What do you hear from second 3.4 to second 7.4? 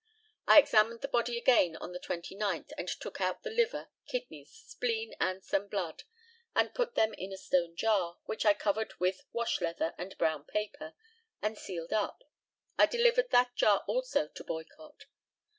the liver, kidneys, spleen, and some blood. I put them in a